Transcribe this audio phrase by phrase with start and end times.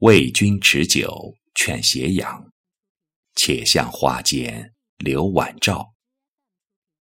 [0.00, 2.52] 为君持酒，劝斜阳。
[3.34, 5.94] 且向花间留晚照，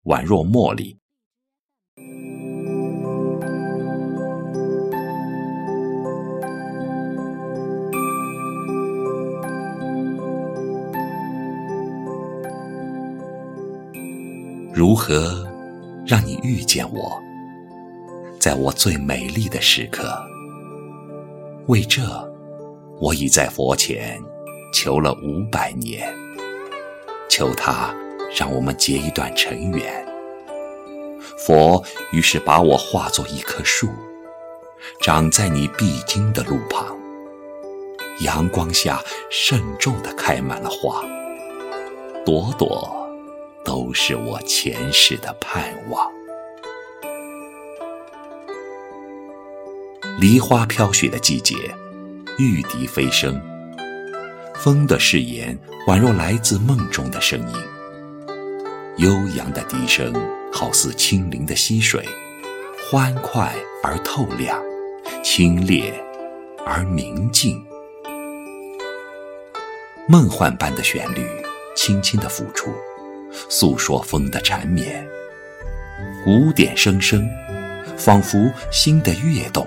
[0.04, 0.98] 宛若茉莉。
[14.72, 15.46] 如何
[16.06, 17.22] 让你遇见我，
[18.40, 20.18] 在我最美丽的时刻？
[21.68, 22.31] 为这，
[23.02, 24.22] 我已在佛前
[24.72, 26.14] 求了五百年，
[27.28, 27.92] 求他
[28.32, 30.06] 让我们结一段尘缘。
[31.36, 33.88] 佛于是把我化作一棵树，
[35.00, 36.96] 长在你必经的路旁，
[38.20, 41.02] 阳光下慎重地开满了花，
[42.24, 42.98] 朵朵。
[43.64, 46.10] 都是我前世的盼望。
[50.18, 51.54] 梨花飘雪的季节，
[52.38, 53.40] 玉笛飞声，
[54.54, 57.54] 风的誓言宛若来自梦中的声音。
[58.96, 60.12] 悠扬的笛声，
[60.52, 62.02] 好似清灵的溪水，
[62.90, 64.58] 欢快而透亮，
[65.22, 65.92] 清冽
[66.64, 67.62] 而明净。
[70.08, 71.26] 梦幻般的旋律，
[71.76, 72.72] 轻轻地抚出。
[73.48, 75.06] 诉说风的缠绵，
[76.24, 77.28] 鼓点声声，
[77.96, 79.66] 仿佛心的跃动。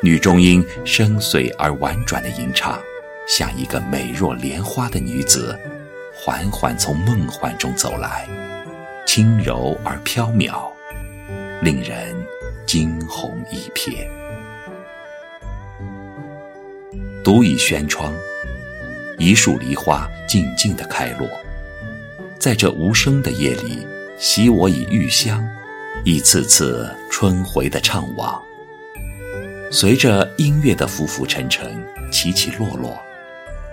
[0.00, 2.80] 女中音深邃而婉转的吟唱，
[3.26, 5.58] 像一个美若莲花的女子，
[6.14, 8.28] 缓缓从梦幻中走来，
[9.04, 10.70] 轻柔而飘渺，
[11.60, 12.14] 令人
[12.64, 14.06] 惊鸿一瞥。
[17.24, 18.14] 独倚轩窗，
[19.18, 21.28] 一树梨花静静地开落。
[22.38, 23.84] 在这无声的夜里，
[24.16, 25.44] 洗我以玉香，
[26.04, 28.40] 一次次春回的怅惘。
[29.70, 32.98] 随着音乐的浮浮沉沉、起起落落，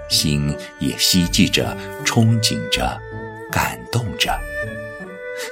[0.09, 2.99] 心也希冀着、憧憬着、
[3.51, 4.37] 感动着，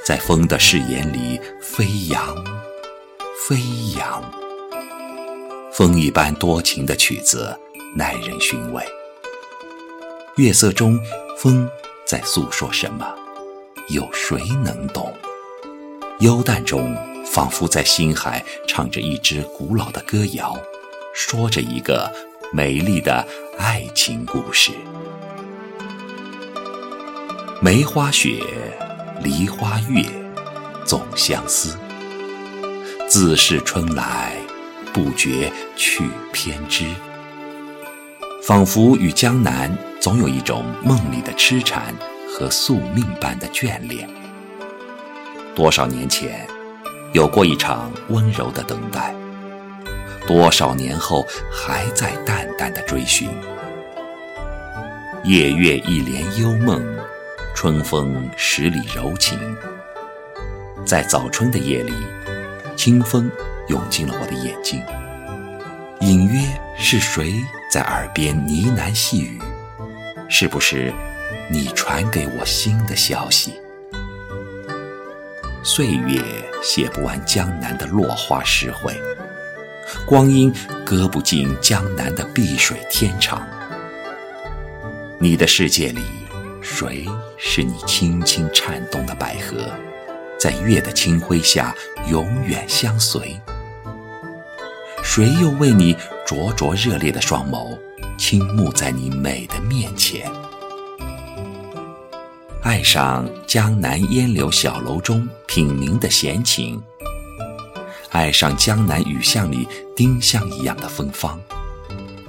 [0.06, 2.36] 在风的誓言里飞扬、
[3.48, 3.58] 飞
[3.98, 4.24] 扬。
[5.72, 7.58] 风一般多情的曲子，
[7.96, 8.84] 耐人寻味。
[10.36, 11.00] 月色中，
[11.38, 11.70] 风。
[12.06, 13.08] 在诉说什么？
[13.88, 15.12] 有谁能懂？
[16.20, 16.94] 幽淡中，
[17.34, 20.56] 仿佛在心海唱着一支古老的歌谣，
[21.16, 22.14] 说着一个
[22.52, 23.26] 美丽的
[23.58, 24.72] 爱情故事。
[27.60, 28.40] 梅花雪，
[29.24, 30.06] 梨花月，
[30.86, 31.76] 总相思。
[33.10, 34.36] 自是春来，
[34.94, 36.86] 不觉去偏知。
[38.44, 41.96] 仿佛与江南总有一种梦里的痴缠
[42.30, 44.08] 和宿命般的眷恋。
[45.56, 46.48] 多少年前，
[47.14, 49.14] 有过一场温柔的等待；
[50.26, 53.30] 多少年后，还在淡淡的追寻。
[55.24, 56.84] 夜月一帘幽梦，
[57.54, 59.40] 春风十里柔情。
[60.84, 61.94] 在早春的夜里，
[62.76, 63.30] 清风
[63.68, 64.82] 涌进了我的眼睛，
[66.00, 66.42] 隐约
[66.76, 67.32] 是谁？
[67.70, 69.40] 在耳边呢喃细语，
[70.28, 70.92] 是不是
[71.48, 73.54] 你传给我新的消息？
[75.66, 76.22] 岁月
[76.62, 78.94] 写不完江南的落花诗会，
[80.06, 80.54] 光阴
[80.86, 83.48] 割不尽江南的碧水天长。
[85.18, 86.02] 你的世界里，
[86.62, 87.06] 谁
[87.38, 89.72] 是你轻轻颤动的百合，
[90.38, 91.74] 在月的清辉下
[92.10, 93.40] 永远相随？
[95.02, 95.96] 谁又为你？
[96.26, 97.78] 灼灼热烈的双眸，
[98.18, 100.30] 倾慕在你美的面前，
[102.64, 106.82] 爱上江南烟柳小楼中品茗的闲情，
[108.10, 111.38] 爱上江南雨巷里丁香一样的芬芳，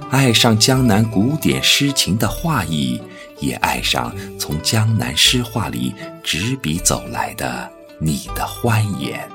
[0.09, 3.01] 爱上江南古典诗情的画意，
[3.39, 9.25] 也爱上从江南诗画里执笔走来的你的欢颜。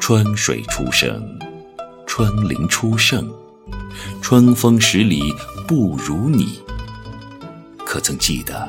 [0.00, 1.22] 春水初生。
[2.06, 3.28] 春林初盛，
[4.22, 5.34] 春风十里
[5.66, 6.60] 不如你。
[7.94, 8.68] 可曾记得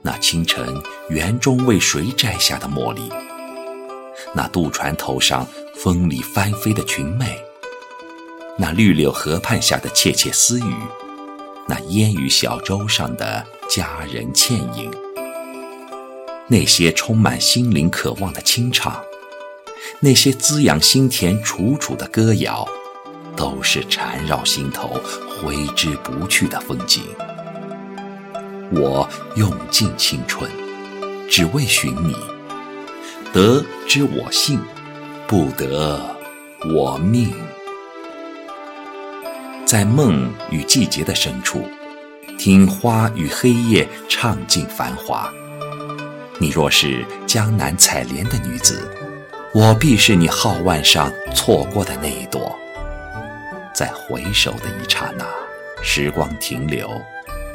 [0.00, 0.66] 那清晨
[1.10, 3.02] 园中为谁摘下的茉莉？
[4.32, 5.46] 那渡船头上
[5.76, 7.36] 风里翻飞的裙袂？
[8.56, 10.74] 那绿柳河畔下的窃窃私语？
[11.68, 14.90] 那烟雨小舟上的佳人倩影？
[16.48, 19.04] 那些充满心灵渴望的清唱？
[20.00, 22.66] 那些滋养心田楚楚的歌谣，
[23.36, 24.98] 都是缠绕心头、
[25.28, 27.02] 挥之不去的风景。
[28.72, 30.50] 我用尽青春，
[31.28, 32.14] 只为寻你。
[33.32, 34.60] 得之我幸，
[35.26, 36.00] 不得
[36.74, 37.32] 我命。
[39.64, 41.64] 在梦与季节的深处，
[42.38, 45.32] 听花与黑夜唱尽繁华。
[46.38, 48.90] 你若是江南采莲的女子，
[49.52, 52.56] 我必是你皓腕上错过的那一朵。
[53.74, 55.24] 在回首的一刹那，
[55.82, 56.90] 时光停留，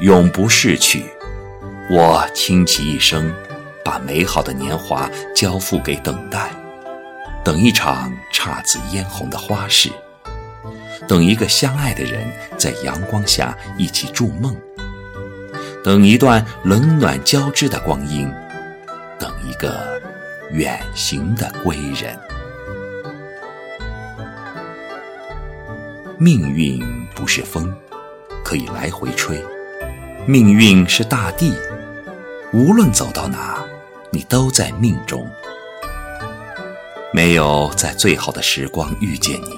[0.00, 1.04] 永不逝去。
[1.90, 3.32] 我倾其一生，
[3.84, 6.50] 把美好的年华交付给等待，
[7.44, 9.90] 等一场姹紫嫣红的花事，
[11.06, 12.26] 等一个相爱的人
[12.56, 14.56] 在阳光下一起筑梦，
[15.84, 18.30] 等一段冷暖交织的光阴。
[19.18, 19.98] 等一个
[20.50, 22.14] 远行的归人。
[26.18, 26.84] 命运
[27.14, 27.74] 不是风，
[28.44, 29.38] 可以来回吹；
[30.28, 31.54] 命运是大地，
[32.52, 33.64] 无论走到哪，
[34.10, 35.24] 你都在命中。
[37.12, 39.56] 没有在最好的时光遇见你，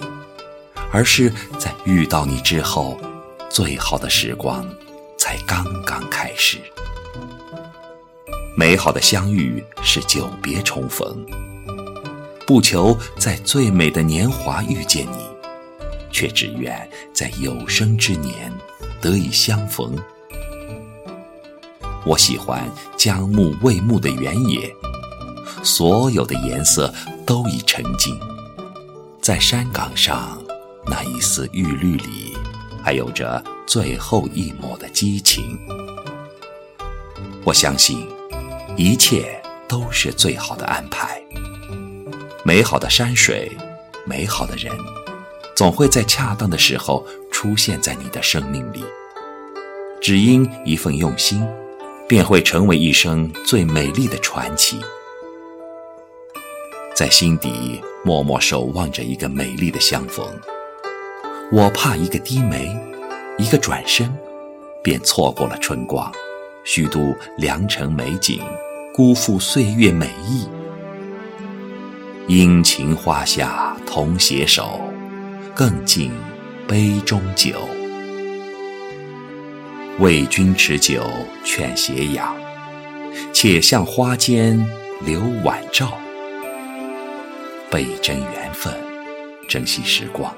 [0.93, 3.01] 而是在遇到你之后，
[3.49, 4.69] 最好的时光
[5.17, 6.59] 才刚刚开始。
[8.55, 11.25] 美好的相遇是久别重逢，
[12.47, 15.17] 不求在最美的年华遇见你，
[16.13, 18.53] 却只愿在有生之年
[19.01, 19.97] 得以相逢。
[22.05, 24.75] 我喜欢将暮未暮的原野，
[25.63, 26.93] 所有的颜色
[27.27, 28.19] 都已沉静，
[29.21, 30.41] 在山岗上
[30.87, 32.37] 那一丝玉绿里，
[32.83, 35.59] 还有着最后一抹的激情。
[37.45, 38.07] 我相信。
[38.77, 41.21] 一切都是最好的安排。
[42.45, 43.51] 美好的山水，
[44.07, 44.73] 美好的人，
[45.57, 48.85] 总会在恰当的时候出现在你的生命里。
[50.01, 51.45] 只因一份用心，
[52.09, 54.81] 便会成为一生最美丽的传奇。
[56.97, 60.27] 在心底默默守望着一个美丽的相逢，
[61.53, 62.75] 我怕一个低眉，
[63.37, 64.13] 一个转身，
[64.83, 66.11] 便错过了春光，
[66.65, 68.41] 虚度良辰美景。
[68.95, 70.49] 辜负岁月美意，
[72.27, 74.81] 殷勤花下同携手，
[75.55, 76.11] 更尽
[76.67, 77.78] 杯中酒。
[79.99, 81.11] 为君持酒
[81.45, 82.33] 劝斜阳，
[83.33, 84.57] 且向花间
[85.05, 85.99] 留晚照。
[87.69, 88.73] 倍珍缘分，
[89.49, 90.33] 珍惜时光，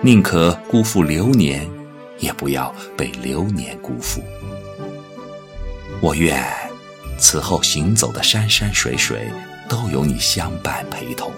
[0.00, 1.68] 宁可辜负流年，
[2.18, 4.22] 也不要被流年辜负。
[6.00, 6.42] 我愿。
[7.18, 9.30] 此后行走的山山水水，
[9.70, 11.32] 都有你相伴陪同。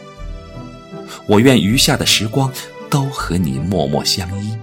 [1.27, 2.53] 我愿余下的时光，
[2.91, 4.57] 都和你默默相依，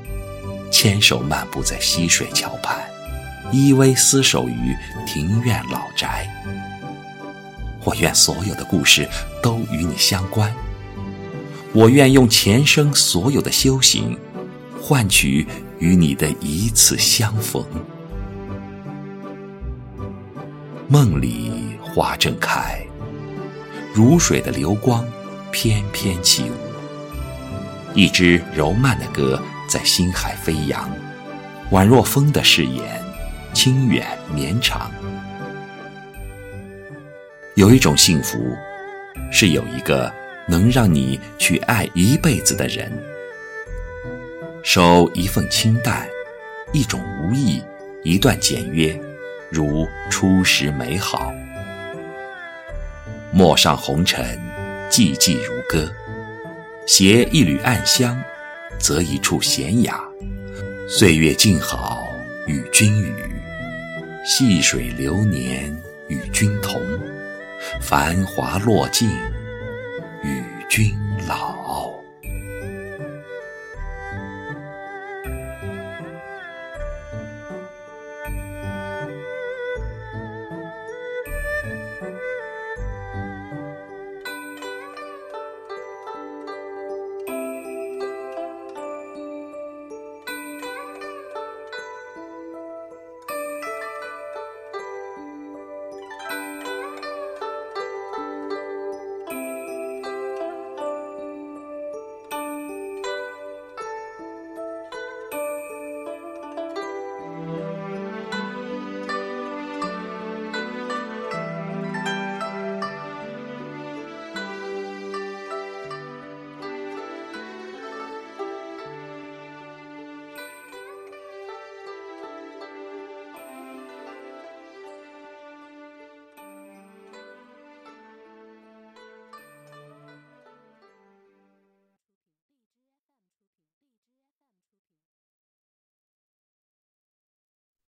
[0.77, 2.77] 牵手漫步在溪水桥畔，
[3.49, 4.75] 依偎厮守于
[5.07, 6.29] 庭院老宅。
[7.85, 9.07] 我愿所有的故事
[9.41, 10.53] 都与你相关。
[11.71, 14.19] 我愿用前生所有的修行，
[14.81, 15.47] 换取
[15.79, 17.65] 与你的一次相逢。
[20.89, 22.85] 梦里花正开，
[23.93, 25.07] 如水的流光
[25.53, 26.53] 翩翩起舞，
[27.93, 30.89] 一支柔慢的歌在心海飞扬，
[31.71, 33.01] 宛若风的誓言，
[33.53, 34.91] 清远绵长。
[37.55, 38.55] 有一种幸福，
[39.31, 40.11] 是有一个
[40.47, 42.91] 能让你去爱一辈子的人，
[44.63, 46.05] 守一份清淡，
[46.73, 47.63] 一种无意，
[48.03, 48.99] 一段简约。
[49.49, 51.31] 如初时美好，
[53.31, 54.37] 陌上红尘，
[54.89, 55.89] 寂寂如歌。
[56.85, 58.21] 携一缕暗香，
[58.79, 60.01] 择一处闲雅。
[60.87, 62.07] 岁月静好，
[62.47, 63.11] 与君语；
[64.25, 65.75] 细水流年，
[66.07, 66.81] 与君同。
[67.81, 69.09] 繁华落尽，
[70.23, 71.04] 与君。